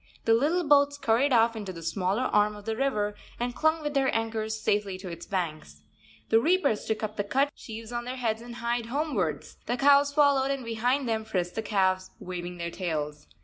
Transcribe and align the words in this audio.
The 0.25 0.33
little 0.33 0.63
boats 0.67 0.95
scurried 0.95 1.31
off 1.31 1.55
into 1.55 1.71
the 1.71 1.83
smaller 1.83 2.23
arm 2.23 2.55
of 2.55 2.65
the 2.65 2.75
river 2.75 3.13
and 3.39 3.53
clung 3.53 3.83
with 3.83 3.93
their 3.93 4.11
anchors 4.15 4.59
safely 4.59 4.97
to 4.97 5.09
its 5.09 5.27
banks. 5.27 5.83
The 6.29 6.39
reapers 6.39 6.85
took 6.85 7.03
up 7.03 7.17
the 7.17 7.23
cut 7.23 7.51
sheaves 7.53 7.91
on 7.91 8.05
their 8.05 8.15
heads 8.17 8.41
and 8.41 8.55
hied 8.55 8.87
homewards; 8.87 9.57
the 9.67 9.77
cows 9.77 10.11
followed, 10.11 10.49
and 10.49 10.65
behind 10.65 11.07
them 11.07 11.23
frisked 11.23 11.53
the 11.53 11.61
calves 11.61 12.09
waving 12.19 12.57
their 12.57 12.71
tails. 12.71 13.27